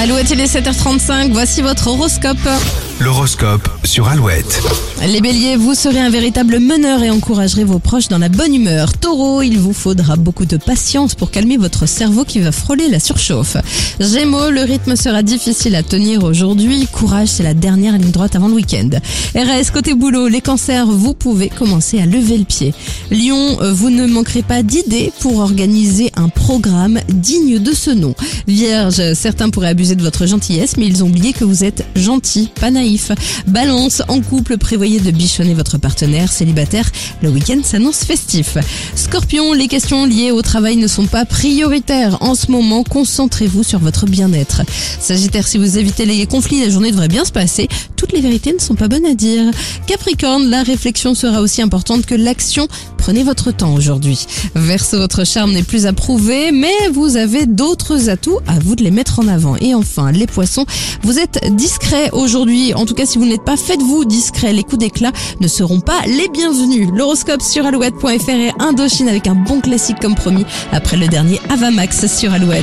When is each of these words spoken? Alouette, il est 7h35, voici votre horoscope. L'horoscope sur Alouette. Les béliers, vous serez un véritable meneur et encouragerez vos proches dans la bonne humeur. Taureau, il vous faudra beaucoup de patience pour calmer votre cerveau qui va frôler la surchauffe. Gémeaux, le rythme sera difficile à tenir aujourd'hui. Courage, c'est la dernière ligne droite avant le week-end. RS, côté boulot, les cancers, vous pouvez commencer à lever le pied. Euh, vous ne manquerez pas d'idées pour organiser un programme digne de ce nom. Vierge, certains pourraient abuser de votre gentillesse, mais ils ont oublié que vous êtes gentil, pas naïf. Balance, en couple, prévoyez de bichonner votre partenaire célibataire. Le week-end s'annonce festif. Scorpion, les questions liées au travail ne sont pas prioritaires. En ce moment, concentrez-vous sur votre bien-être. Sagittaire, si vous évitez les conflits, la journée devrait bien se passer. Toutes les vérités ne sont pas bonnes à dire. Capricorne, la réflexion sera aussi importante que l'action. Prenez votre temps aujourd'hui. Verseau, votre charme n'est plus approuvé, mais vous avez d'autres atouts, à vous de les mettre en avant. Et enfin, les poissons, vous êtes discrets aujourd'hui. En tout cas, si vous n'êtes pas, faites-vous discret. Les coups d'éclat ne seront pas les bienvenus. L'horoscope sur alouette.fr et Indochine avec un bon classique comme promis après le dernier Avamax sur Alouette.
Alouette, 0.00 0.30
il 0.30 0.40
est 0.40 0.54
7h35, 0.54 1.32
voici 1.32 1.60
votre 1.60 1.88
horoscope. 1.88 2.38
L'horoscope 3.00 3.68
sur 3.84 4.08
Alouette. 4.08 4.60
Les 5.06 5.20
béliers, 5.20 5.54
vous 5.54 5.74
serez 5.74 6.00
un 6.00 6.10
véritable 6.10 6.58
meneur 6.58 7.00
et 7.04 7.10
encouragerez 7.10 7.62
vos 7.62 7.78
proches 7.78 8.08
dans 8.08 8.18
la 8.18 8.28
bonne 8.28 8.52
humeur. 8.52 8.92
Taureau, 8.92 9.42
il 9.42 9.56
vous 9.56 9.72
faudra 9.72 10.16
beaucoup 10.16 10.46
de 10.46 10.56
patience 10.56 11.14
pour 11.14 11.30
calmer 11.30 11.56
votre 11.56 11.86
cerveau 11.86 12.24
qui 12.24 12.40
va 12.40 12.50
frôler 12.50 12.88
la 12.88 12.98
surchauffe. 12.98 13.56
Gémeaux, 14.00 14.50
le 14.50 14.62
rythme 14.62 14.96
sera 14.96 15.22
difficile 15.22 15.76
à 15.76 15.84
tenir 15.84 16.24
aujourd'hui. 16.24 16.88
Courage, 16.90 17.28
c'est 17.28 17.44
la 17.44 17.54
dernière 17.54 17.96
ligne 17.96 18.10
droite 18.10 18.34
avant 18.34 18.48
le 18.48 18.54
week-end. 18.54 18.90
RS, 19.36 19.70
côté 19.72 19.94
boulot, 19.94 20.26
les 20.26 20.40
cancers, 20.40 20.86
vous 20.86 21.14
pouvez 21.14 21.48
commencer 21.48 22.00
à 22.00 22.06
lever 22.06 22.36
le 22.36 22.44
pied. 22.44 22.74
Euh, 23.12 23.72
vous 23.72 23.90
ne 23.90 24.06
manquerez 24.06 24.42
pas 24.42 24.64
d'idées 24.64 25.12
pour 25.20 25.38
organiser 25.38 26.10
un 26.16 26.28
programme 26.28 26.98
digne 27.08 27.60
de 27.60 27.72
ce 27.72 27.90
nom. 27.90 28.14
Vierge, 28.48 29.14
certains 29.14 29.50
pourraient 29.50 29.68
abuser 29.68 29.94
de 29.94 30.02
votre 30.02 30.26
gentillesse, 30.26 30.76
mais 30.76 30.86
ils 30.86 31.04
ont 31.04 31.06
oublié 31.06 31.32
que 31.32 31.44
vous 31.44 31.62
êtes 31.62 31.86
gentil, 31.94 32.50
pas 32.60 32.72
naïf. 32.72 32.87
Balance, 33.46 34.02
en 34.08 34.20
couple, 34.20 34.56
prévoyez 34.56 35.00
de 35.00 35.10
bichonner 35.10 35.52
votre 35.52 35.76
partenaire 35.76 36.32
célibataire. 36.32 36.90
Le 37.22 37.28
week-end 37.28 37.60
s'annonce 37.62 38.04
festif. 38.04 38.56
Scorpion, 38.94 39.52
les 39.52 39.68
questions 39.68 40.06
liées 40.06 40.30
au 40.30 40.40
travail 40.40 40.76
ne 40.76 40.86
sont 40.86 41.06
pas 41.06 41.24
prioritaires. 41.26 42.16
En 42.22 42.34
ce 42.34 42.50
moment, 42.50 42.84
concentrez-vous 42.84 43.62
sur 43.62 43.78
votre 43.78 44.06
bien-être. 44.06 44.62
Sagittaire, 45.00 45.46
si 45.46 45.58
vous 45.58 45.76
évitez 45.76 46.06
les 46.06 46.26
conflits, 46.26 46.60
la 46.60 46.70
journée 46.70 46.90
devrait 46.90 47.08
bien 47.08 47.24
se 47.24 47.32
passer. 47.32 47.68
Toutes 47.96 48.12
les 48.12 48.20
vérités 48.20 48.52
ne 48.52 48.58
sont 48.58 48.74
pas 48.74 48.88
bonnes 48.88 49.06
à 49.06 49.14
dire. 49.14 49.44
Capricorne, 49.86 50.48
la 50.48 50.62
réflexion 50.62 51.14
sera 51.14 51.42
aussi 51.42 51.60
importante 51.60 52.06
que 52.06 52.14
l'action. 52.14 52.68
Prenez 53.08 53.22
votre 53.22 53.52
temps 53.52 53.72
aujourd'hui. 53.72 54.26
Verseau, 54.54 54.98
votre 54.98 55.24
charme 55.24 55.52
n'est 55.52 55.62
plus 55.62 55.86
approuvé, 55.86 56.52
mais 56.52 56.74
vous 56.92 57.16
avez 57.16 57.46
d'autres 57.46 58.10
atouts, 58.10 58.38
à 58.46 58.58
vous 58.58 58.76
de 58.76 58.84
les 58.84 58.90
mettre 58.90 59.18
en 59.18 59.28
avant. 59.28 59.56
Et 59.62 59.74
enfin, 59.74 60.12
les 60.12 60.26
poissons, 60.26 60.66
vous 61.04 61.18
êtes 61.18 61.42
discrets 61.56 62.10
aujourd'hui. 62.12 62.74
En 62.74 62.84
tout 62.84 62.92
cas, 62.92 63.06
si 63.06 63.16
vous 63.16 63.24
n'êtes 63.24 63.44
pas, 63.44 63.56
faites-vous 63.56 64.04
discret. 64.04 64.52
Les 64.52 64.62
coups 64.62 64.80
d'éclat 64.80 65.12
ne 65.40 65.48
seront 65.48 65.80
pas 65.80 66.02
les 66.06 66.28
bienvenus. 66.28 66.90
L'horoscope 66.92 67.40
sur 67.40 67.64
alouette.fr 67.64 68.28
et 68.28 68.52
Indochine 68.58 69.08
avec 69.08 69.26
un 69.26 69.36
bon 69.36 69.62
classique 69.62 70.00
comme 70.00 70.14
promis 70.14 70.44
après 70.72 70.98
le 70.98 71.08
dernier 71.08 71.40
Avamax 71.48 72.14
sur 72.14 72.34
Alouette. 72.34 72.56